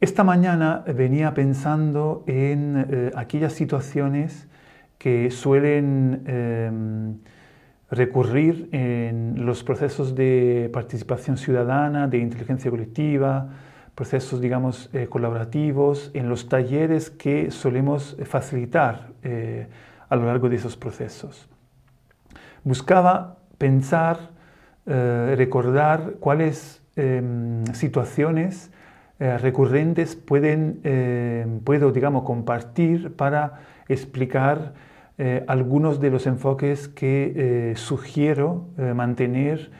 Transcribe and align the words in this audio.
Esta 0.00 0.22
mañana 0.22 0.84
venía 0.86 1.34
pensando 1.34 2.22
en 2.28 2.86
eh, 2.88 3.10
aquellas 3.16 3.52
situaciones 3.52 4.46
que 4.96 5.32
suelen 5.32 6.22
em, 6.24 7.16
recurrir 7.90 8.68
en 8.70 9.44
los 9.44 9.64
procesos 9.64 10.14
de 10.14 10.70
participación 10.72 11.36
ciudadana, 11.36 12.06
de 12.06 12.18
inteligencia 12.18 12.70
colectiva, 12.70 13.48
procesos, 13.96 14.40
digamos, 14.40 14.88
eh, 14.92 15.08
colaborativos, 15.08 16.12
en 16.14 16.28
los 16.28 16.48
talleres 16.48 17.10
que 17.10 17.50
solemos 17.50 18.16
facilitar 18.24 19.08
eh, 19.24 19.66
a 20.08 20.14
lo 20.14 20.26
largo 20.26 20.48
de 20.48 20.56
esos 20.56 20.76
procesos. 20.76 21.48
Buscaba 22.62 23.38
pensar, 23.58 24.30
recordar 24.86 26.14
cuáles 26.18 26.82
em, 26.96 27.62
situaciones 27.74 28.70
eh, 29.20 29.36
recurrentes 29.36 30.14
pueden, 30.14 30.80
eh, 30.84 31.44
puedo, 31.64 31.90
digamos, 31.90 32.22
compartir 32.22 33.16
para 33.16 33.60
explicar 33.88 34.74
eh, 35.18 35.44
algunos 35.48 35.98
de 35.98 36.10
los 36.10 36.28
enfoques 36.28 36.86
que 36.86 37.72
sugiero 37.74 38.68
mantener 38.94 39.70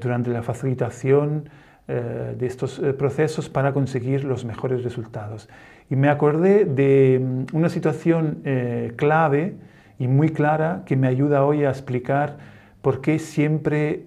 durante 0.00 0.30
la 0.30 0.42
facilitación 0.42 1.48
de 1.86 2.46
estos 2.46 2.80
procesos 2.98 3.48
para 3.48 3.72
conseguir 3.72 4.24
los 4.24 4.44
mejores 4.44 4.84
resultados. 4.84 5.48
Y 5.88 5.96
me 5.96 6.08
acordé 6.08 6.64
de 6.64 7.20
mm, 7.20 7.56
una 7.56 7.68
situación 7.68 8.42
clave 8.96 9.54
y 9.98 10.06
muy 10.06 10.28
clara 10.30 10.82
que 10.84 10.96
me 10.96 11.08
ayuda 11.08 11.44
hoy 11.44 11.64
a 11.64 11.70
explicar 11.70 12.36
por 12.82 13.00
qué 13.00 13.18
siempre 13.18 14.04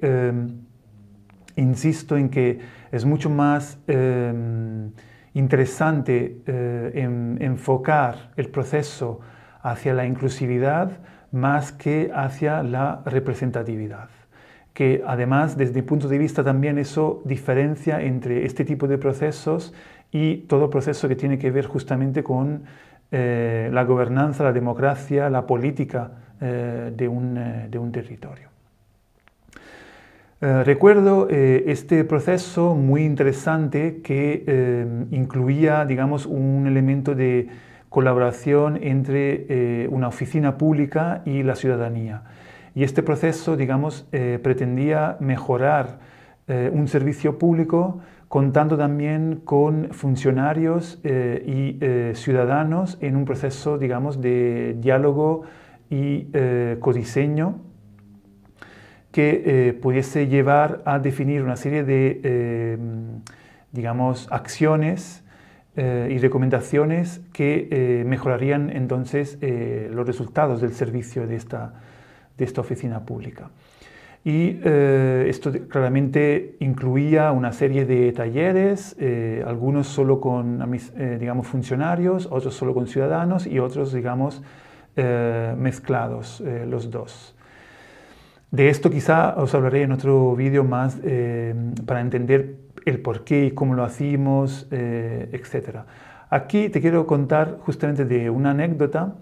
insisto 1.61 2.17
en 2.17 2.29
que 2.29 2.59
es 2.91 3.05
mucho 3.05 3.29
más 3.29 3.79
em, 3.88 4.91
interesante 5.33 6.41
eh, 6.45 7.37
enfocar 7.39 8.31
el 8.35 8.49
proceso 8.49 9.20
hacia 9.62 9.93
la 9.93 10.05
inclusividad 10.05 10.91
más 11.32 11.71
que 11.71 12.12
hacia 12.13 12.63
la 12.63 13.01
representatividad. 13.05 14.09
Que 14.73 15.04
además, 15.05 15.57
desde 15.57 15.76
mi 15.76 15.82
punto 15.84 16.07
de 16.07 16.17
vista, 16.17 16.43
también 16.43 16.77
eso 16.77 17.21
diferencia 17.26 18.01
entre 18.01 18.45
este 18.45 18.65
tipo 18.65 18.87
de 18.87 18.98
procesos 18.98 19.73
y 20.12 20.37
todo 20.48 20.70
proceso 20.70 21.07
que 21.07 21.15
tiene 21.15 21.37
que 21.37 21.51
ver 21.51 21.65
justamente 21.65 22.23
con 22.23 22.63
eh, 23.12 23.70
la 23.71 23.84
gobernanza, 23.84 24.43
la 24.43 24.54
democracia, 24.54 25.29
la 25.29 25.45
política 25.45 26.12
eh, 26.39 26.91
de 26.95 27.07
un 27.07 27.91
territorio. 27.91 28.51
Eh, 30.43 30.63
recuerdo 30.63 31.27
eh, 31.29 31.65
este 31.67 32.03
proceso 32.03 32.73
muy 32.73 33.03
interesante 33.03 34.01
que 34.01 34.43
eh, 34.48 35.05
incluía, 35.11 35.85
digamos, 35.85 36.25
un 36.25 36.65
elemento 36.65 37.13
de 37.13 37.48
colaboración 37.89 38.79
entre 38.81 39.87
una 39.89 40.07
oficina 40.07 40.57
pública 40.57 41.21
y 41.25 41.43
la 41.43 41.55
ciudadanía. 41.55 42.23
Y 42.73 42.83
este 42.83 43.03
proceso, 43.03 43.57
digamos, 43.57 44.07
pretendía 44.41 45.17
mejorar 45.20 45.99
un 46.48 46.87
servicio 46.87 47.37
público 47.37 47.99
contando 48.29 48.77
también 48.77 49.41
con 49.43 49.89
funcionarios 49.91 51.01
y 51.03 51.79
ciudadanos 52.13 52.98
en 53.01 53.17
un 53.17 53.26
proceso, 53.26 53.77
digamos, 53.77 54.21
de 54.21 54.77
diálogo 54.79 55.41
y 55.89 56.27
codiseño 56.79 57.59
que 59.12 59.43
eh, 59.45 59.73
pudiese 59.73 60.27
llevar 60.27 60.81
a 60.85 60.99
definir 60.99 61.43
una 61.43 61.57
serie 61.57 61.84
de, 61.84 62.21
eh, 62.23 62.77
digamos, 63.71 64.28
acciones 64.31 65.23
eh, 65.75 66.09
y 66.12 66.17
recomendaciones 66.17 67.22
que 67.34 68.03
mejorarían 68.06 68.69
entonces 68.69 69.38
los 69.41 70.06
resultados 70.07 70.62
del 70.62 70.73
servicio 70.73 71.28
de 71.28 71.35
esta, 71.35 71.73
de 72.38 72.45
esta 72.45 72.62
oficina 72.62 73.06
pública. 73.06 73.49
Y 74.23 74.59
esto 74.63 75.51
claramente 75.67 76.55
incluía 76.59 77.31
una 77.31 77.53
serie 77.53 77.85
de 77.85 78.11
talleres, 78.11 78.95
algunos 79.47 79.88
solo 79.88 80.22
con, 80.22 80.63
digamos, 81.19 81.47
funcionarios, 81.47 82.28
otros 82.29 82.53
solo 82.53 82.75
con 82.75 82.85
ciudadanos 82.85 83.47
y 83.47 83.57
otros, 83.57 83.93
digamos, 83.93 84.43
mezclados 84.95 86.43
los 86.67 86.91
dos. 86.91 87.35
De 88.51 88.67
esto 88.67 88.91
quizá 88.91 89.35
os 89.38 89.56
hablaré 89.56 89.84
en 89.84 89.94
otro 89.94 90.35
vídeo 90.35 90.66
más 90.66 91.00
eh, 91.06 91.56
para 91.85 92.01
entender 92.01 92.57
el 92.85 93.00
por 93.00 93.23
qué 93.23 93.45
y 93.45 93.51
cómo 93.51 93.75
lo 93.75 93.85
hacemos, 93.85 94.67
eh, 94.72 95.29
etc. 95.31 95.85
Aquí 96.29 96.67
te 96.67 96.81
quiero 96.81 97.07
contar 97.07 97.59
justamente 97.61 98.03
de 98.03 98.29
una 98.29 98.51
anécdota 98.51 99.16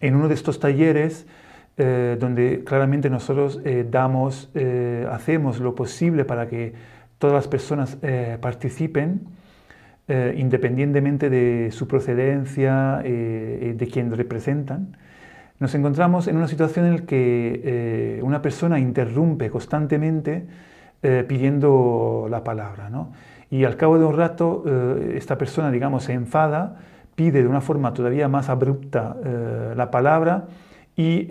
en 0.00 0.14
uno 0.14 0.28
de 0.28 0.34
estos 0.34 0.60
talleres 0.60 1.26
eh, 1.76 2.16
donde 2.20 2.62
claramente 2.64 3.10
nosotros 3.10 3.60
damos, 3.90 4.52
hacemos 5.10 5.58
lo 5.58 5.74
posible 5.74 6.24
para 6.24 6.46
que 6.46 6.72
todas 7.18 7.34
las 7.34 7.48
personas 7.48 7.98
participen, 8.40 9.26
independientemente 10.08 11.30
de 11.30 11.70
su 11.72 11.88
procedencia, 11.88 12.98
de 13.02 13.88
quién 13.92 14.14
representan 14.14 14.96
nos 15.58 15.74
encontramos 15.74 16.28
en 16.28 16.36
una 16.36 16.48
situación 16.48 16.86
en 16.86 16.96
la 16.96 17.02
que 17.02 17.60
eh, 17.64 18.20
una 18.22 18.42
persona 18.42 18.78
interrumpe 18.78 19.50
constantemente 19.50 20.46
eh, 21.02 21.24
pidiendo 21.26 22.26
la 22.30 22.44
palabra. 22.44 22.90
Y 23.50 23.64
al 23.64 23.76
cabo 23.76 23.98
de 23.98 24.04
un 24.04 24.16
rato, 24.16 24.64
eh, 24.66 25.14
esta 25.16 25.38
persona, 25.38 25.70
digamos, 25.70 26.04
se 26.04 26.12
enfada, 26.12 26.76
pide 27.14 27.42
de 27.42 27.48
una 27.48 27.62
forma 27.62 27.94
todavía 27.94 28.28
más 28.28 28.50
abrupta 28.50 29.16
la 29.74 29.90
palabra 29.90 30.48
y, 30.96 31.22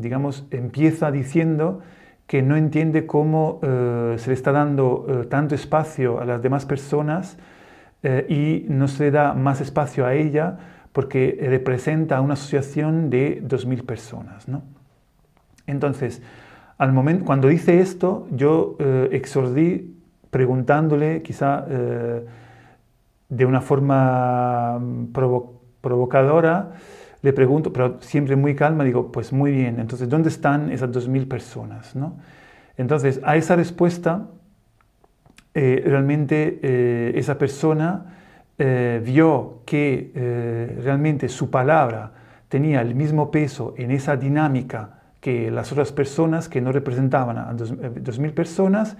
digamos, 0.00 0.48
empieza 0.50 1.12
diciendo 1.12 1.80
que 2.26 2.42
no 2.42 2.56
entiende 2.56 3.06
cómo 3.06 3.60
se 3.62 4.26
le 4.26 4.34
está 4.34 4.50
dando 4.50 5.06
tanto 5.30 5.54
espacio 5.54 6.18
a 6.18 6.24
las 6.24 6.42
demás 6.42 6.66
personas 6.66 7.38
y 8.28 8.66
no 8.68 8.88
se 8.88 9.04
le 9.04 9.10
da 9.12 9.32
más 9.34 9.60
espacio 9.60 10.06
a 10.06 10.14
ella 10.14 10.58
porque 10.96 11.38
representa 11.42 12.22
una 12.22 12.32
asociación 12.32 13.10
de 13.10 13.42
2.000 13.46 13.84
personas. 13.84 14.48
¿no? 14.48 14.62
Entonces, 15.66 16.22
al 16.78 16.94
momento, 16.94 17.26
cuando 17.26 17.48
dice 17.48 17.80
esto, 17.80 18.26
yo 18.30 18.76
eh, 18.78 19.10
exordí 19.12 19.94
preguntándole, 20.30 21.20
quizá 21.20 21.66
eh, 21.68 22.24
de 23.28 23.44
una 23.44 23.60
forma 23.60 24.78
mm, 24.78 25.12
provocadora, 25.82 26.72
le 27.20 27.34
pregunto, 27.34 27.74
pero 27.74 28.00
siempre 28.00 28.34
muy 28.34 28.54
calma, 28.54 28.82
digo, 28.82 29.12
pues 29.12 29.34
muy 29.34 29.52
bien, 29.52 29.78
entonces, 29.78 30.08
¿dónde 30.08 30.30
están 30.30 30.72
esas 30.72 30.88
2.000 30.92 31.28
personas? 31.28 31.94
¿no? 31.94 32.16
Entonces, 32.78 33.20
a 33.22 33.36
esa 33.36 33.54
respuesta, 33.54 34.28
eh, 35.52 35.82
realmente 35.84 37.18
esa 37.18 37.36
persona 37.36 38.16
eh, 38.58 39.02
vio 39.04 39.60
que 39.66 40.12
eh, 40.14 40.80
realmente 40.82 41.28
su 41.28 41.50
palabra 41.50 42.12
tenía 42.48 42.80
el 42.80 42.94
mismo 42.94 43.30
peso 43.30 43.74
en 43.76 43.90
esa 43.90 44.16
dinámica 44.16 45.00
que 45.20 45.50
las 45.50 45.72
otras 45.72 45.92
personas 45.92 46.48
que 46.48 46.62
no 46.62 46.72
representaban 46.72 47.36
a 47.36 47.52
dos, 47.52 47.72
eh, 47.72 48.18
mil 48.18 48.32
personas 48.32 48.96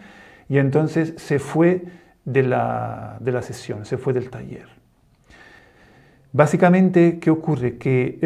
y 0.50 0.58
entonces 0.58 1.14
se 1.16 1.38
fue 1.38 1.84
de 2.26 2.42
la, 2.42 3.16
de 3.20 3.32
la, 3.32 3.40
sesión, 3.40 3.86
se 3.86 3.96
fue 3.96 4.12
del 4.12 4.28
taller. 4.28 4.66
Básicamente, 6.32 7.18
¿qué 7.18 7.30
ocurre? 7.30 7.78
Que 7.78 8.18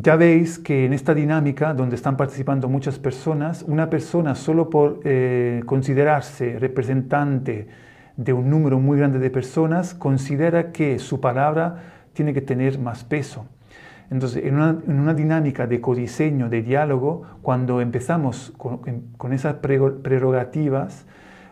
ya 0.00 0.16
veis 0.16 0.58
que 0.58 0.86
en 0.86 0.94
esta 0.94 1.12
dinámica, 1.12 1.74
donde 1.74 1.96
están 1.96 2.16
participando 2.16 2.66
muchas 2.66 2.98
personas, 2.98 3.62
una 3.68 3.90
persona 3.90 4.34
solo 4.34 4.70
por 4.70 5.00
considerarse 5.66 6.58
representante 6.58 7.66
de 8.16 8.32
un 8.32 8.50
número 8.50 8.78
muy 8.78 8.98
grande 8.98 9.18
de 9.18 9.30
personas, 9.30 9.94
considera 9.94 10.72
que 10.72 10.98
su 10.98 11.20
palabra 11.20 11.82
tiene 12.12 12.32
que 12.32 12.40
tener 12.40 12.78
más 12.78 13.04
peso. 13.04 13.46
Entonces, 14.10 14.44
en 14.44 14.54
una, 14.54 15.14
dinámica 15.14 15.66
de 15.66 15.80
codiseño, 15.80 16.48
de 16.48 16.62
diálogo, 16.62 17.22
cuando 17.42 17.80
empezamos 17.80 18.52
con, 18.56 19.32
esas 19.32 19.54
prerrogativas, 19.56 21.06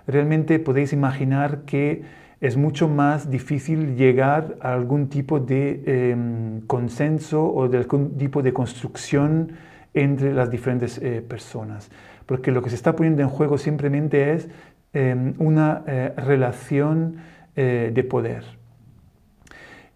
realmente 0.07 0.59
podéis 0.59 0.93
imaginar 0.93 1.63
que 1.63 2.03
es 2.41 2.57
mucho 2.57 2.89
más 2.89 3.31
difícil 3.31 3.97
llegar 3.97 4.57
a 4.61 4.75
algún 4.75 5.09
tipo 5.09 5.41
de 5.41 5.83
em, 5.87 6.61
consenso 6.67 7.53
o 7.53 7.69
de 7.69 7.79
algún 7.79 8.17
tipo 8.17 8.43
de 8.43 8.53
construcción 8.53 9.53
entre 9.95 10.33
las 10.33 10.51
diferentes 10.51 10.99
eh, 10.99 11.25
personas. 11.27 11.91
Porque 12.27 12.53
lo 12.53 12.63
que 12.63 12.71
se 12.71 12.77
está 12.77 12.95
poniendo 12.95 13.23
en 13.23 13.29
juego 13.29 13.59
simplemente 13.59 14.33
es 14.35 14.49
Em, 14.95 15.35
una 15.39 15.83
eh, 15.89 16.13
relación 16.17 17.17
eh, 17.57 17.91
de 17.93 18.05
poder. 18.05 18.45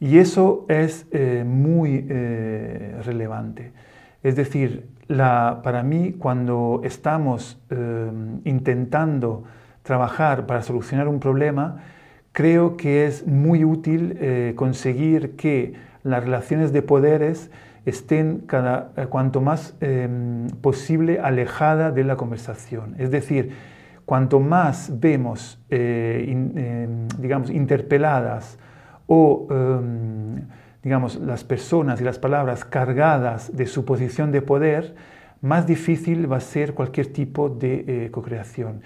Y 0.00 0.19
eso 0.19 0.67
es 0.69 1.06
eh, 1.12 1.45
muy 1.47 2.00
relevante. 3.05 3.71
Es 4.25 4.35
decir, 4.35 4.89
para 5.06 5.85
mí 5.85 6.17
cuando 6.19 6.81
estamos 6.83 7.61
em, 7.71 8.41
intentando 8.45 9.45
trabajar 9.85 10.47
para 10.47 10.62
solucionar 10.62 11.06
un 11.06 11.21
problema, 11.21 11.77
creo 12.33 12.77
que 12.77 13.06
es 13.06 13.25
muy 13.25 13.65
útil 13.65 14.19
conseguir 14.56 15.37
que 15.37 15.75
las 16.03 16.25
relaciones 16.25 16.73
de 16.73 16.83
poderes 16.83 17.53
estén 17.87 18.41
cada, 18.47 18.91
cuanto 19.11 19.41
más 19.41 19.77
em, 19.81 20.49
posible 20.61 21.21
alejada 21.21 21.93
de 21.93 22.03
la 22.03 22.17
conversación. 22.17 22.97
Es 22.99 23.11
decir, 23.12 23.53
cuanto 24.09 24.41
más 24.41 24.91
vemos, 24.99 25.61
eh, 25.69 26.25
em, 26.27 27.07
digamos, 27.19 27.51
interpeladas 27.51 28.59
o, 29.07 29.47
em, 29.51 30.47
digamos, 30.83 31.17
las 31.17 31.45
personas 31.45 32.01
y 32.01 32.05
las 32.05 32.19
palabras 32.19 32.65
cargadas 32.65 33.55
de 33.55 33.67
su 33.67 33.85
posición 33.85 34.33
de 34.33 34.41
poder, 34.41 34.95
más 35.43 35.67
difícil 35.67 36.31
va 36.33 36.39
a 36.39 36.41
ser 36.41 36.73
cualquier 36.73 37.13
tipo 37.13 37.51
de 37.51 38.09
co-creación. 38.11 38.81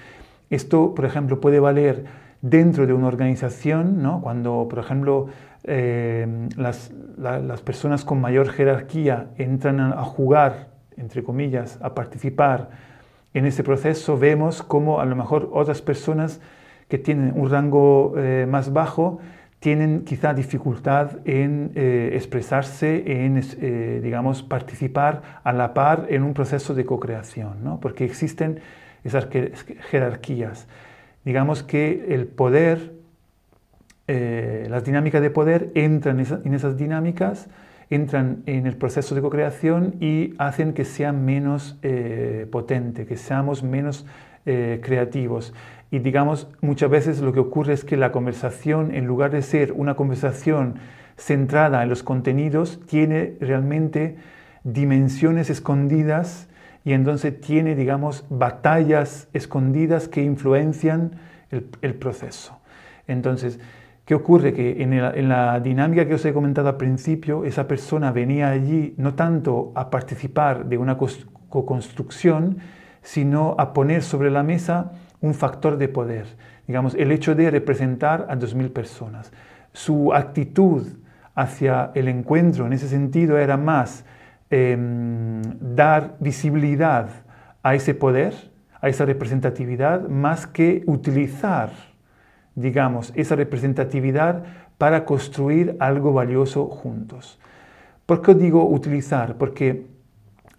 Esto, 0.50 0.92
por 0.92 1.04
ejemplo, 1.04 1.40
puede 1.40 1.60
valer 1.60 2.04
dentro 2.42 2.84
de 2.88 2.92
una 2.92 3.06
organización, 3.06 4.02
¿no? 4.02 4.20
cuando, 4.20 4.66
por 4.68 4.80
ejemplo, 4.80 5.28
eh, 5.62 6.48
las, 6.56 6.90
personas 7.64 8.04
con 8.04 8.20
mayor 8.20 8.48
jerarquía 8.48 9.28
entran 9.38 9.80
a, 9.80 10.02
jugar, 10.02 10.70
entre 10.96 11.22
comillas, 11.22 11.78
a 11.80 11.94
participar 11.94 12.70
en 13.34 13.46
ese 13.46 13.64
proceso, 13.64 14.18
vemos 14.18 14.62
cómo 14.62 15.00
a 15.00 15.04
lo 15.04 15.16
mejor 15.16 15.50
otras 15.52 15.82
personas 15.82 16.40
que 16.88 16.98
tienen 16.98 17.32
un 17.34 17.50
rango 17.50 18.14
eh, 18.16 18.46
más 18.48 18.72
bajo 18.72 19.20
tienen 19.58 20.04
quizá 20.04 20.34
dificultad 20.34 21.18
en 21.24 21.70
eh, 21.76 22.10
expresarse, 22.14 23.04
en, 23.24 24.02
digamos, 24.02 24.42
participar 24.42 25.40
a 25.44 25.52
la 25.52 25.72
par 25.72 26.06
en 26.10 26.24
un 26.24 26.34
proceso 26.34 26.74
de 26.74 26.84
co-creación, 26.84 27.62
¿no? 27.62 27.78
porque 27.78 28.04
existen 28.04 28.58
esas 29.04 29.28
jerarquías 29.90 30.66
digamos 31.24 31.62
que 31.62 32.06
el 32.14 32.26
poder, 32.26 32.92
eh, 34.06 34.66
las 34.70 34.84
dinámicas 34.84 35.22
de 35.22 35.30
poder 35.30 35.70
entran 35.74 36.20
en, 36.20 36.54
esas 36.54 36.76
dinámicas, 36.76 37.48
entran 37.94 38.42
en 38.46 38.66
el 38.66 38.76
proceso 38.76 39.14
de 39.14 39.20
co-creación 39.20 39.96
y 40.00 40.34
hacen 40.38 40.72
que 40.72 40.84
sea 40.84 41.12
menos 41.12 41.78
eh, 41.82 42.46
potente, 42.50 43.06
que 43.06 43.16
seamos 43.16 43.62
menos 43.62 44.06
eh, 44.46 44.80
creativos. 44.82 45.54
Y 45.90 45.98
digamos, 45.98 46.48
muchas 46.60 46.90
veces 46.90 47.20
lo 47.20 47.32
que 47.32 47.40
ocurre 47.40 47.74
es 47.74 47.84
que 47.84 47.96
la 47.96 48.12
conversación, 48.12 48.94
en 48.94 49.06
lugar 49.06 49.30
de 49.30 49.42
ser 49.42 49.72
una 49.72 49.94
conversación 49.94 50.76
centrada 51.16 51.82
en 51.82 51.88
los 51.88 52.02
contenidos, 52.02 52.80
tiene 52.86 53.34
realmente 53.40 54.16
dimensiones 54.64 55.50
escondidas 55.50 56.48
y 56.84 56.94
entonces 56.94 57.40
tiene, 57.40 57.74
digamos, 57.74 58.24
batallas 58.28 59.28
escondidas 59.32 60.08
que 60.08 60.22
influencian 60.22 61.12
el, 61.50 61.94
proceso. 61.94 62.58
Entonces, 63.06 63.60
¿qué 64.04 64.14
ocurre? 64.14 64.52
Que 64.52 64.82
en, 64.82 65.28
la 65.28 65.60
dinámica 65.60 66.06
que 66.06 66.14
os 66.14 66.24
he 66.24 66.32
comentado 66.32 66.68
al 66.68 66.76
principio, 66.76 67.44
esa 67.44 67.66
persona 67.66 68.12
venía 68.12 68.50
allí 68.50 68.94
no 68.96 69.14
tanto 69.14 69.72
a 69.74 69.90
participar 69.90 70.66
de 70.66 70.78
una 70.78 70.96
co-construcción, 70.96 72.58
sino 73.02 73.56
a 73.58 73.72
poner 73.72 74.02
sobre 74.02 74.30
la 74.30 74.42
mesa 74.42 74.92
un 75.20 75.34
factor 75.34 75.76
de 75.76 75.88
poder, 75.88 76.26
digamos, 76.66 76.94
el 76.94 77.12
hecho 77.12 77.34
de 77.34 77.50
representar 77.50 78.26
a 78.28 78.36
2.000 78.36 78.72
personas. 78.72 79.32
Su 79.72 80.12
actitud 80.12 80.86
hacia 81.34 81.90
el 81.94 82.08
encuentro 82.08 82.66
en 82.66 82.72
ese 82.72 82.88
sentido 82.88 83.38
era 83.38 83.56
más 83.56 84.04
Em, 84.54 85.40
dar 85.74 86.16
visibilidad 86.20 87.08
a 87.62 87.74
ese 87.74 87.94
poder, 87.94 88.34
a 88.82 88.90
esa 88.90 89.06
representatividad, 89.06 90.10
más 90.10 90.46
que 90.46 90.82
utilizar, 90.84 91.70
digamos, 92.54 93.12
esa 93.16 93.36
representatividad 93.36 94.44
para 94.78 95.04
construir 95.04 95.76
algo 95.78 96.12
valioso 96.12 96.66
juntos. 96.66 97.38
¿Por 98.06 98.20
qué 98.20 98.34
digo 98.34 98.68
utilizar? 98.68 99.36
Porque 99.36 99.86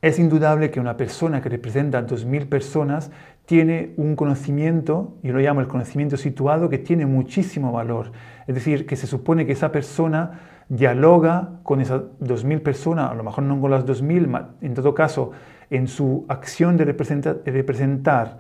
es 0.02 0.20
indudable 0.20 0.72
que 0.72 0.80
una 0.80 0.98
persona 0.98 1.42
que 1.42 1.50
representa 1.50 2.00
a 2.00 2.06
2.000 2.06 2.48
personas 2.48 3.12
tiene 3.46 3.94
un 3.98 4.16
conocimiento, 4.16 5.16
yo 5.24 5.34
lo 5.34 5.40
llamo 5.40 5.62
el 5.62 5.68
conocimiento 5.68 6.18
situado, 6.18 6.70
que 6.70 6.78
tiene 6.78 7.06
muchísimo 7.06 7.72
valor. 7.72 8.12
Es 8.48 8.56
decir, 8.56 8.86
que 8.86 8.96
se 8.96 9.08
supone 9.08 9.46
que 9.46 9.52
esa 9.52 9.72
persona 9.72 10.40
dialoga 10.70 11.60
con 11.64 11.82
esas 11.82 12.02
2.000 12.22 12.62
personas, 12.62 13.12
a 13.12 13.14
lo 13.14 13.24
mejor 13.24 13.44
no 13.44 13.60
con 13.60 13.72
las 13.72 13.86
2.000, 13.86 14.48
en 14.62 14.74
todo 14.74 14.94
caso, 14.94 15.32
en 15.70 15.88
su 15.88 16.26
acción 16.28 16.78
de 16.78 16.86
representar, 16.86 18.40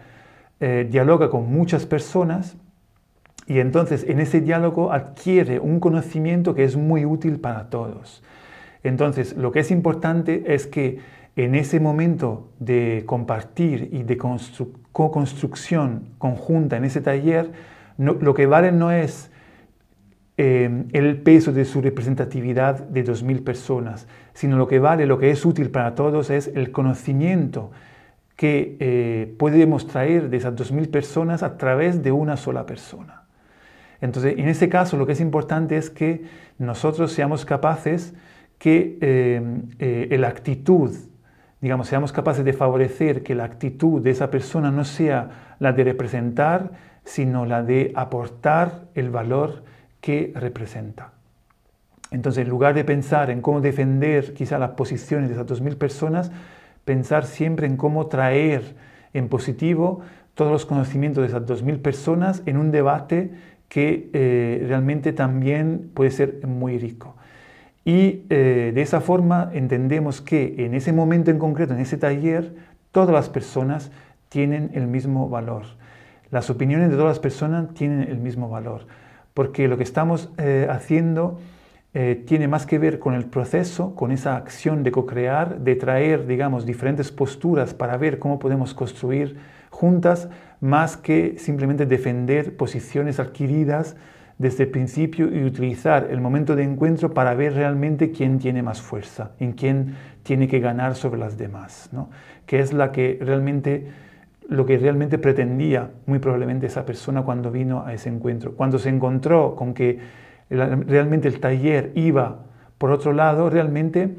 eh, 0.60 0.88
dialoga 0.90 1.30
con 1.30 1.52
muchas 1.52 1.86
personas 1.86 2.58
y 3.48 3.60
entonces 3.60 4.06
en 4.08 4.20
ese 4.20 4.42
diálogo 4.42 4.92
adquiere 4.92 5.60
un 5.60 5.80
conocimiento 5.80 6.54
que 6.56 6.64
es 6.64 6.76
muy 6.76 7.06
útil 7.06 7.40
para 7.40 7.70
todos. 7.70 8.24
Entonces, 8.84 9.36
lo 9.38 9.52
que 9.52 9.60
es 9.60 9.72
importante 9.72 10.44
es 10.54 10.68
que 10.68 11.00
en 11.36 11.56
ese 11.56 11.80
momento 11.80 12.50
de 12.60 13.04
compartir 13.06 13.90
y 13.92 14.04
de 14.04 14.18
co-construcción 14.18 16.10
conjunta 16.18 16.78
en 16.78 16.86
ese 16.86 17.02
taller, 17.02 17.52
lo 17.98 18.34
que 18.34 18.46
vale 18.46 18.72
no 18.72 18.92
es 18.92 19.32
eh, 20.38 20.86
el 20.94 21.22
peso 21.22 21.52
de 21.54 21.64
su 21.64 21.82
representatividad 21.82 22.80
de 22.88 23.06
2.000 23.06 23.44
personas, 23.44 24.08
sino 24.34 24.58
lo 24.58 24.68
que 24.68 24.80
vale, 24.80 25.06
lo 25.06 25.20
que 25.20 25.30
es 25.30 25.46
útil 25.46 25.70
para 25.70 25.96
todos 25.96 26.30
es 26.30 26.52
el 26.56 26.72
conocimiento 26.72 27.72
que 28.36 28.78
eh, 28.80 29.36
podemos 29.38 29.86
traer 29.88 30.30
de 30.30 30.38
esas 30.38 30.56
2.000 30.56 30.90
personas 30.90 31.44
a 31.44 31.58
través 31.58 32.02
de 32.02 32.12
una 32.12 32.36
sola 32.36 32.66
persona. 32.66 33.23
Entonces, 34.04 34.38
en 34.38 34.50
ese 34.50 34.68
caso, 34.68 34.98
lo 34.98 35.06
que 35.06 35.14
es 35.14 35.22
importante 35.22 35.78
es 35.78 35.90
que 35.90 36.26
nosotros 36.58 37.14
seamos 37.14 37.46
capaces 37.46 38.14
que 38.58 38.98
eh, 39.00 40.18
la 40.20 40.28
actitud, 40.28 40.92
digamos, 41.62 41.88
seamos 41.88 42.12
capaces 42.12 42.44
de 42.44 42.52
favorecer 42.52 43.24
que 43.24 43.34
la 43.34 43.46
actitud 43.46 44.02
de 44.02 44.10
esa 44.10 44.30
persona 44.30 44.72
no 44.72 44.84
sea 44.84 45.56
la 45.60 45.72
de 45.72 45.86
representar, 45.86 46.72
sino 47.06 47.46
la 47.46 47.64
de 47.64 47.94
aportar 47.96 48.90
el 48.94 49.10
valor 49.10 49.64
que 50.02 50.34
representa. 50.36 51.14
Entonces, 52.12 52.44
en 52.44 52.50
lugar 52.50 52.74
de 52.74 52.84
pensar 52.84 53.30
en 53.30 53.42
cómo 53.42 53.62
defender 53.62 54.34
quizá 54.34 54.60
las 54.60 54.72
posiciones 54.72 55.30
de 55.30 55.36
esas 55.36 55.48
2.000 55.48 55.78
personas, 55.78 56.30
pensar 56.84 57.24
siempre 57.24 57.68
en 57.68 57.78
cómo 57.78 58.08
traer 58.08 58.76
en 59.14 59.30
positivo 59.30 60.02
todos 60.34 60.52
los 60.52 60.66
conocimientos 60.66 61.22
de 61.22 61.30
esas 61.30 61.44
2.000 61.44 61.82
personas 61.82 62.44
en 62.46 62.58
un 62.58 62.72
debate 62.72 63.32
que 63.74 64.12
eh, 64.14 64.64
realmente 64.68 65.14
también 65.14 65.90
puede 65.96 66.12
ser 66.12 66.46
muy 66.46 66.78
rico. 66.78 67.16
Y 67.84 68.22
eh, 68.30 68.72
de 68.72 68.82
esa 68.84 69.02
forma 69.02 69.50
entendemos 69.52 70.22
que 70.22 70.54
en 70.60 70.76
ese 70.76 70.94
momento 70.94 71.32
en 71.32 71.40
concreto, 71.40 71.74
en 71.74 71.80
ese 71.80 71.98
taller, 71.98 72.54
todas 72.92 73.10
las 73.10 73.30
personas 73.30 73.92
tienen 74.30 74.70
el 74.76 74.86
mismo 74.86 75.28
valor. 75.28 75.64
Las 76.30 76.52
opiniones 76.52 76.92
de 76.92 76.98
todas 76.98 77.10
las 77.10 77.20
personas 77.20 77.74
tienen 77.74 78.04
el 78.04 78.20
mismo 78.20 78.48
valor 78.48 78.86
porque 79.34 79.68
lo 79.68 79.76
que 79.76 79.84
estamos 79.84 80.30
eh, 80.38 80.68
haciendo 80.70 81.40
tiene 82.26 82.48
más 82.48 82.66
que 82.66 82.80
ver 82.80 82.98
con 82.98 83.14
el 83.14 83.26
proceso, 83.26 83.94
con 83.94 84.12
esa 84.12 84.36
acción 84.36 84.82
de 84.82 84.92
co-crear, 84.92 85.60
de 85.60 85.76
traer, 85.76 86.26
digamos, 86.26 86.66
diferentes 86.66 87.12
posturas 87.12 87.76
para 87.76 87.98
ver 87.98 88.18
cómo 88.18 88.40
podemos 88.40 88.74
construir 88.74 89.38
juntas, 89.70 90.28
más 90.64 90.96
que 90.96 91.36
simplemente 91.40 91.86
defender 91.86 92.56
posiciones 92.56 93.20
adquiridas 93.20 93.98
desde 94.38 94.64
el 94.64 94.70
principio 94.70 95.30
y 95.30 95.44
utilizar 95.44 96.08
el 96.10 96.22
momento 96.22 96.56
de 96.56 96.64
encuentro 96.64 97.14
para 97.14 97.34
ver 97.36 97.54
realmente 97.54 98.12
quién 98.12 98.40
tiene 98.40 98.64
más 98.64 98.82
fuerza, 98.82 99.32
en 99.42 99.52
quién 99.52 99.96
tiene 100.24 100.48
que 100.48 100.62
ganar 100.62 100.96
sobre 100.96 101.20
las 101.20 101.38
demás, 101.38 101.90
¿no? 101.92 102.10
que 102.46 102.62
es 102.62 102.72
la 102.72 102.94
que 102.94 103.20
realmente 103.20 103.92
lo 104.48 104.66
que 104.66 104.78
realmente 104.78 105.18
pretendía 105.18 105.92
muy 106.06 106.20
probablemente 106.20 106.68
esa 106.68 106.86
persona 106.86 107.24
cuando 107.24 107.52
vino 107.52 107.86
a 107.86 107.94
ese 107.94 108.08
encuentro. 108.08 108.56
Cuando 108.56 108.80
se 108.80 108.88
encontró 108.88 109.56
con 109.56 109.74
que 109.74 110.00
realmente 110.50 111.28
el 111.28 111.42
taller 111.42 111.92
iba 111.96 112.46
por 112.78 112.92
otro 112.92 113.12
lado, 113.12 113.50
realmente 113.50 114.16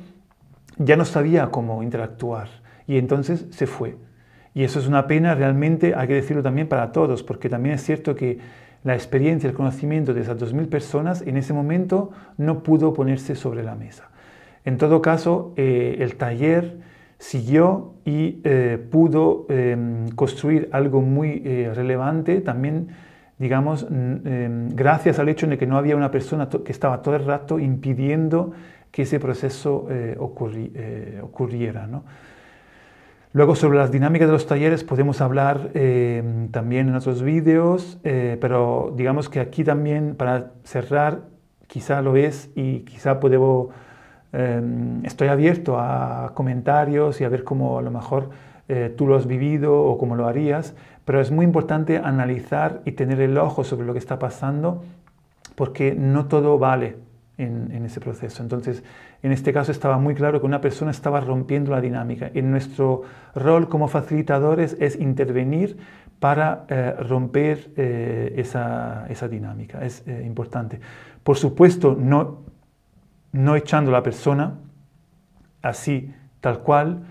ya 0.76 0.96
no 0.96 1.06
sabía 1.06 1.46
cómo 1.46 1.82
interactuar 1.82 2.48
y 2.86 2.98
entonces 2.98 3.46
se 3.50 3.66
fue. 3.66 3.96
Y 4.54 4.62
eso 4.62 4.78
es 4.78 4.87
una 4.87 5.06
pena 5.08 5.34
realmente, 5.34 5.94
hay 5.96 6.06
que 6.06 6.14
decirlo 6.14 6.42
también 6.42 6.68
para 6.68 6.92
todos, 6.92 7.25
porque 7.25 7.49
también 7.49 7.75
es 7.75 7.82
cierto 7.82 8.14
que 8.14 8.38
la 8.84 8.94
experiencia, 8.94 9.49
el 9.49 9.56
conocimiento 9.56 10.14
de 10.14 10.20
esas 10.20 10.38
2.000 10.38 10.68
personas 10.68 11.23
en 11.23 11.37
ese 11.37 11.52
momento 11.52 12.12
no 12.37 12.62
pudo 12.62 12.92
ponerse 12.92 13.34
sobre 13.34 13.64
la 13.64 13.75
mesa. 13.75 14.11
En 14.64 14.78
todo 14.78 15.02
caso, 15.02 15.52
eh, 15.56 15.96
el 16.00 16.16
taller 16.16 16.78
siguió 17.18 17.94
y 18.04 18.40
eh, 18.44 18.78
pudo 18.90 19.46
em, 19.49 20.11
construir 20.11 20.68
algo 20.73 21.00
muy 21.00 21.42
eh, 21.44 21.73
relevante 21.75 22.40
también, 22.40 22.88
digamos, 23.38 23.87
em, 23.90 24.68
gracias 24.70 25.18
al 25.18 25.28
hecho 25.28 25.46
de 25.46 25.58
que 25.58 25.66
no 25.66 25.76
había 25.76 25.96
una 25.96 26.11
persona 26.11 26.49
que 26.49 26.73
estaba 26.73 27.02
todo 27.02 27.16
el 27.16 27.25
rato 27.25 27.58
impidiendo 27.58 28.52
que 28.90 29.02
ese 29.02 29.18
proceso 29.18 29.88
ocurriera. 30.18 31.88
Luego 33.34 33.56
sobre 33.56 33.78
las 33.78 33.90
dinámicas 33.90 34.28
de 34.28 34.32
los 34.32 34.46
talleres 34.46 34.84
podemos 34.84 35.20
hablar 35.20 35.72
eh, 35.74 36.22
también 36.52 36.88
en 36.88 36.94
otros 36.94 37.20
vídeos, 37.20 37.98
eh, 38.04 38.38
pero 38.40 38.94
digamos 38.96 39.28
que 39.28 39.40
aquí 39.40 39.64
también 39.64 40.14
para 40.14 40.52
cerrar, 40.62 41.22
quizá 41.66 42.00
lo 42.00 42.14
es 42.14 42.50
y 42.54 42.82
quizá 42.82 43.18
puedo, 43.18 43.70
estoy 45.02 45.26
abierto 45.26 45.80
a 45.80 46.30
comentarios 46.34 47.20
y 47.20 47.24
a 47.24 47.28
ver 47.28 47.42
cómo 47.42 47.78
a 47.80 47.82
lo 47.82 47.90
mejor 47.90 48.30
tú 48.96 49.08
lo 49.08 49.16
has 49.16 49.26
vivido 49.26 49.82
o 49.82 49.98
cómo 49.98 50.14
lo 50.14 50.26
harías, 50.28 50.76
pero 51.04 51.20
es 51.20 51.32
muy 51.32 51.44
importante 51.44 51.98
analizar 51.98 52.82
y 52.84 52.92
tener 52.92 53.20
el 53.20 53.36
ojo 53.36 53.64
sobre 53.64 53.84
lo 53.84 53.94
que 53.94 53.98
está 53.98 54.20
pasando 54.20 54.84
porque 55.56 55.96
no 55.96 56.26
todo 56.26 56.58
vale 56.58 56.96
en, 57.36 57.84
ese 57.84 58.00
proceso. 58.00 58.42
Entonces, 58.42 58.82
en 59.22 59.32
este 59.32 59.52
caso 59.52 59.72
estaba 59.72 59.98
muy 59.98 60.14
claro 60.14 60.40
que 60.40 60.46
una 60.46 60.60
persona 60.60 60.90
estaba 60.90 61.20
rompiendo 61.20 61.72
la 61.72 61.80
dinámica. 61.80 62.30
Y 62.34 62.42
nuestro 62.42 63.02
rol 63.34 63.68
como 63.68 63.88
facilitadores 63.88 64.76
es 64.80 64.98
intervenir 64.98 65.76
para 66.20 66.64
eh, 66.68 66.94
romper 67.00 67.70
eh, 67.76 68.34
esa, 68.36 69.06
dinámica. 69.28 69.84
Es 69.84 70.06
eh, 70.06 70.22
importante. 70.24 70.80
Por 71.22 71.36
supuesto, 71.36 71.96
no, 71.98 72.42
no 73.32 73.56
echando 73.56 73.90
a 73.90 73.94
la 73.94 74.02
persona 74.02 74.54
así, 75.62 76.12
tal 76.40 76.60
cual. 76.60 77.04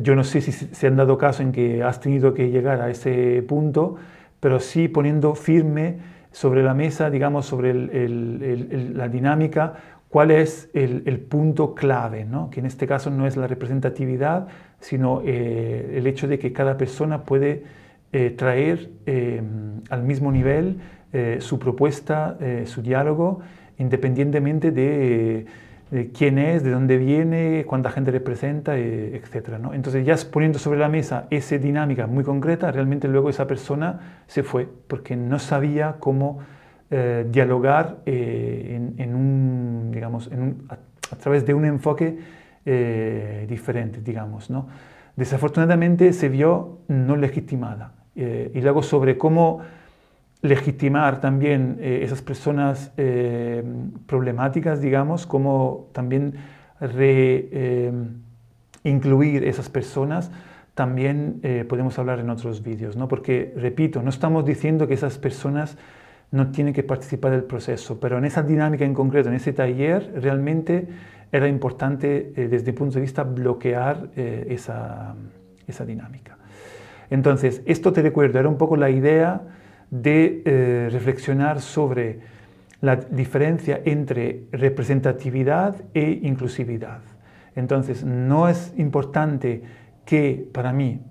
yo 0.00 0.14
no 0.16 0.24
sé 0.24 0.40
si 0.40 0.52
se 0.52 0.86
han 0.86 0.96
dado 0.96 1.18
caso 1.18 1.42
en 1.42 1.52
que 1.52 1.82
has 1.82 2.00
tenido 2.00 2.34
que 2.34 2.50
llegar 2.50 2.80
a 2.80 2.88
ese 2.88 3.42
punto, 3.46 3.96
pero 4.40 4.60
sí 4.60 4.88
poniendo 4.88 5.34
firme 5.34 5.98
sobre 6.32 6.62
la 6.62 6.74
mesa, 6.74 7.10
digamos, 7.10 7.46
sobre 7.46 7.72
la 7.74 9.08
dinámica, 9.08 9.74
cuál 10.08 10.30
es 10.30 10.68
el, 10.74 11.20
punto 11.20 11.74
clave, 11.74 12.24
¿no? 12.24 12.50
que 12.50 12.60
en 12.60 12.66
este 12.66 12.86
caso 12.86 13.10
no 13.10 13.26
es 13.26 13.36
la 13.36 13.46
representatividad, 13.46 14.48
sino 14.78 15.22
eh, 15.24 15.94
el 15.96 16.06
hecho 16.06 16.28
de 16.28 16.38
que 16.38 16.52
cada 16.52 16.76
persona 16.76 17.24
puede 17.24 17.62
eh, 18.12 18.30
traer 18.30 18.90
eh, 19.06 19.40
al 19.88 20.02
mismo 20.02 20.30
nivel 20.30 20.78
su 21.40 21.58
propuesta, 21.58 22.38
su 22.64 22.80
diálogo, 22.80 23.40
independientemente 23.76 24.70
de 24.70 25.44
de 25.92 26.10
quién 26.10 26.38
es, 26.38 26.64
de 26.64 26.70
dónde 26.70 26.96
viene, 26.96 27.66
cuánta 27.66 27.90
gente 27.90 28.10
representa, 28.10 28.78
eh, 28.78 29.14
etc. 29.14 29.58
¿no? 29.60 29.74
Entonces 29.74 30.06
ya 30.06 30.16
poniendo 30.30 30.58
sobre 30.58 30.78
la 30.78 30.88
mesa 30.88 31.26
esa 31.28 31.58
dinámica 31.58 32.06
muy 32.06 32.24
concreta, 32.24 32.72
realmente 32.72 33.08
luego 33.08 33.28
esa 33.28 33.46
persona 33.46 34.22
se 34.26 34.42
fue 34.42 34.66
porque 34.88 35.16
no 35.16 35.38
sabía 35.38 35.96
cómo 35.98 36.38
eh, 36.90 37.26
dialogar 37.30 37.98
eh, 38.06 38.80
en, 38.96 39.14
un, 39.14 39.90
digamos, 39.92 40.30
a, 40.70 41.16
través 41.16 41.44
de 41.44 41.52
un 41.52 41.66
enfoque 41.66 42.18
diferente, 43.46 44.00
digamos. 44.02 44.48
¿no? 44.48 44.68
Desafortunadamente 45.16 46.12
se 46.14 46.30
vio 46.30 46.78
no 46.88 47.16
legitimada. 47.16 47.92
y 48.14 48.60
luego 48.60 48.82
sobre 48.82 49.18
cómo 49.18 49.60
legitimar 50.42 51.20
también 51.20 51.78
eh, 51.80 52.00
esas 52.02 52.20
personas 52.20 52.92
eh, 52.96 53.62
problemáticas, 54.06 54.80
digamos, 54.80 55.24
como 55.24 55.88
también 55.92 56.34
re, 56.80 57.48
eh, 57.52 57.92
esas 59.44 59.70
personas, 59.70 60.32
también 60.74 61.40
podemos 61.68 61.98
hablar 61.98 62.18
en 62.18 62.30
otros 62.30 62.62
vídeos, 62.62 62.96
¿no? 62.96 63.06
Porque, 63.06 63.52
repito, 63.56 64.02
no 64.02 64.08
estamos 64.08 64.44
diciendo 64.44 64.88
que 64.88 64.94
esas 64.94 65.18
personas 65.18 65.76
no 66.30 66.50
tienen 66.50 66.72
que 66.72 66.82
participar 66.82 67.30
del 67.32 67.44
proceso, 67.44 68.00
pero 68.00 68.16
en 68.16 68.24
esa 68.24 68.42
dinámica 68.42 68.84
en 68.84 68.94
concreto, 68.94 69.28
en 69.28 69.34
ese 69.34 69.52
taller, 69.52 70.12
realmente 70.16 70.88
era 71.30 71.46
importante 71.46 72.32
desde 72.34 72.70
el 72.70 72.74
punto 72.74 72.94
de 72.94 73.02
vista 73.02 73.22
bloquear 73.22 74.08
esa, 74.16 75.14
esa 75.66 75.84
dinámica. 75.84 76.38
Entonces, 77.10 77.62
esto 77.66 77.92
te 77.92 78.00
recuerdo, 78.00 78.38
era 78.40 78.48
un 78.48 78.56
poco 78.56 78.76
la 78.76 78.88
idea 78.88 79.42
de 79.92 80.42
eh, 80.46 80.88
reflexionar 80.90 81.60
sobre 81.60 82.20
la 82.80 82.96
diferencia 82.96 83.82
entre 83.84 84.44
representatividad 84.50 85.76
e 85.92 86.18
inclusividad. 86.22 87.02
Entonces, 87.54 88.02
no 88.02 88.48
es 88.48 88.72
importante 88.78 89.62
que, 90.06 90.48
para 90.50 90.72
mí, 90.72 91.02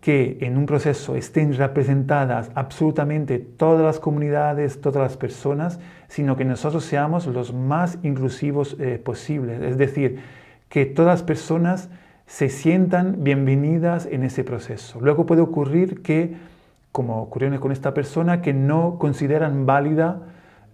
que 0.00 0.38
en 0.40 0.56
un 0.56 0.64
proceso 0.64 1.14
estén 1.14 1.52
representadas 1.54 2.50
absolutamente 2.54 3.38
todas 3.38 3.84
las 3.84 4.00
comunidades, 4.00 4.80
todas 4.80 5.02
las 5.02 5.16
personas, 5.18 5.78
sino 6.08 6.36
que 6.36 6.46
nosotros 6.46 6.84
seamos 6.84 7.26
los 7.26 7.52
más 7.52 7.98
inclusivos 8.02 8.76
eh, 8.80 8.98
posibles. 8.98 9.60
Es 9.60 9.76
decir, 9.76 10.20
que 10.70 10.86
todas 10.86 11.20
las 11.20 11.22
personas 11.22 11.90
se 12.26 12.48
sientan 12.48 13.24
bienvenidas 13.24 14.06
en 14.10 14.22
ese 14.22 14.42
proceso. 14.42 15.00
Luego 15.00 15.26
puede 15.26 15.42
ocurrir 15.42 16.02
que 16.02 16.55
como 16.96 17.20
ocurrió 17.20 17.60
con 17.60 17.72
esta 17.72 17.92
persona, 17.92 18.40
que 18.40 18.54
no 18.54 18.96
consideran 18.98 19.66
válida 19.66 20.22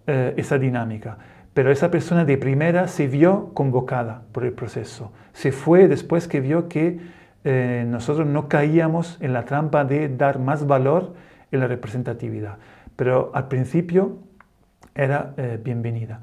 eh, 0.07 0.33
esa 0.37 0.57
dinámica. 0.57 1.17
Pero 1.53 1.69
esa 1.69 1.91
persona 1.91 2.23
de 2.23 2.37
primera 2.37 2.87
se 2.87 3.07
vio 3.07 3.49
convocada 3.53 4.21
por 4.31 4.45
el 4.45 4.53
proceso. 4.53 5.11
Se 5.33 5.51
fue 5.51 5.89
después 5.89 6.29
que 6.29 6.39
vio 6.39 6.69
que 6.69 7.01
eh, 7.43 7.83
nosotros 7.85 8.25
no 8.25 8.47
caíamos 8.47 9.17
en 9.19 9.33
la 9.33 9.43
trampa 9.43 9.83
de 9.83 10.07
dar 10.07 10.39
más 10.39 10.65
valor 10.65 11.13
en 11.51 11.59
la 11.59 11.67
representatividad. 11.67 12.57
Pero 12.95 13.31
al 13.33 13.49
principio 13.49 14.19
era 14.95 15.33
eh, 15.35 15.59
bienvenida. 15.61 16.21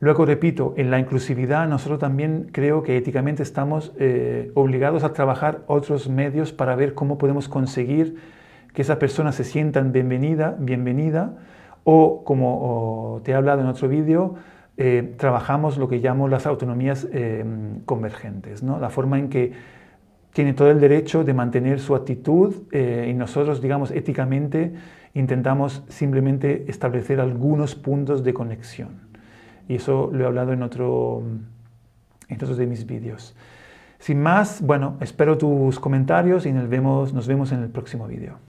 Luego, 0.00 0.24
repito, 0.24 0.72
en 0.78 0.90
la 0.90 0.98
inclusividad 0.98 1.68
nosotros 1.68 1.98
también 1.98 2.48
creo 2.50 2.82
que 2.82 2.96
éticamente 2.96 3.42
estamos 3.42 3.92
obligados 4.54 5.04
a 5.04 5.12
trabajar 5.12 5.64
otros 5.66 6.08
medios 6.08 6.52
para 6.52 6.76
ver 6.76 6.94
cómo 6.94 7.18
podemos 7.18 7.46
conseguir 7.46 8.16
que 8.74 8.82
esas 8.82 8.98
personas 8.98 9.36
se 9.36 9.44
sientan 9.44 9.92
bienvenida, 9.92 10.56
bienvenida 10.58 11.36
o 11.84 12.24
como 12.24 13.20
te 13.24 13.30
he 13.30 13.34
hablado 13.34 13.60
en 13.60 13.68
otro 13.68 13.88
vídeo, 13.88 14.34
eh, 14.76 15.14
trabajamos 15.16 15.78
lo 15.78 15.88
que 15.88 15.98
llamo 15.98 16.26
las 16.26 16.46
autonomías 16.46 17.06
eh, 17.12 17.44
convergentes, 17.86 18.62
¿no? 18.64 18.80
la 18.80 18.90
forma 18.90 19.18
en 19.18 19.28
que 19.28 19.52
tiene 20.32 20.52
todo 20.52 20.68
el 20.70 20.80
derecho 20.80 21.22
de 21.22 21.32
mantener 21.32 21.78
su 21.78 21.94
actitud 21.94 22.64
eh, 22.72 23.06
y 23.08 23.14
nosotros, 23.14 23.62
digamos, 23.62 23.92
éticamente 23.92 24.74
intentamos 25.14 25.84
simplemente 25.88 26.64
establecer 26.66 27.20
algunos 27.20 27.76
puntos 27.76 28.24
de 28.24 28.34
conexión. 28.34 28.88
Y 29.68 29.76
eso 29.76 30.10
lo 30.12 30.24
he 30.24 30.26
hablado 30.26 30.52
en, 30.52 30.64
otro, 30.64 31.22
en 32.28 32.34
otros 32.34 32.56
de 32.56 32.66
mis 32.66 32.84
vídeos. 32.84 33.36
Sin 34.00 34.20
más, 34.20 34.60
bueno, 34.60 34.96
espero 35.00 35.38
tus 35.38 35.78
comentarios 35.78 36.44
y 36.46 36.52
nos 36.52 36.68
vemos, 36.68 37.14
nos 37.14 37.28
vemos 37.28 37.52
en 37.52 37.62
el 37.62 37.68
próximo 37.68 38.08
vídeo. 38.08 38.38